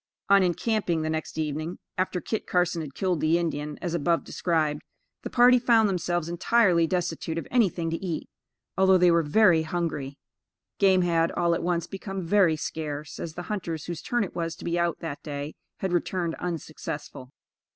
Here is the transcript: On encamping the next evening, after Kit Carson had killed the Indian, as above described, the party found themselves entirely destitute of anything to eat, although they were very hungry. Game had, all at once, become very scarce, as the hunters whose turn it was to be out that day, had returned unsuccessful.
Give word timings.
On 0.29 0.41
encamping 0.41 1.03
the 1.03 1.11
next 1.11 1.37
evening, 1.37 1.77
after 1.95 2.19
Kit 2.19 2.47
Carson 2.47 2.81
had 2.81 2.95
killed 2.95 3.21
the 3.21 3.37
Indian, 3.37 3.77
as 3.83 3.93
above 3.93 4.23
described, 4.23 4.81
the 5.21 5.29
party 5.29 5.59
found 5.59 5.87
themselves 5.87 6.27
entirely 6.27 6.87
destitute 6.87 7.37
of 7.37 7.47
anything 7.51 7.91
to 7.91 8.03
eat, 8.03 8.27
although 8.75 8.97
they 8.97 9.11
were 9.11 9.21
very 9.21 9.61
hungry. 9.61 10.17
Game 10.79 11.03
had, 11.03 11.31
all 11.33 11.53
at 11.53 11.61
once, 11.61 11.85
become 11.85 12.25
very 12.25 12.55
scarce, 12.55 13.19
as 13.19 13.35
the 13.35 13.43
hunters 13.43 13.85
whose 13.85 14.01
turn 14.01 14.23
it 14.23 14.35
was 14.35 14.55
to 14.55 14.65
be 14.65 14.79
out 14.79 14.97
that 15.01 15.21
day, 15.21 15.53
had 15.81 15.93
returned 15.93 16.33
unsuccessful. 16.39 17.29